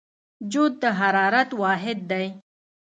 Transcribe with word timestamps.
جوت 0.51 0.73
د 0.81 0.83
حرارت 0.99 1.49
واحد 1.61 1.99
دی. 2.11 2.25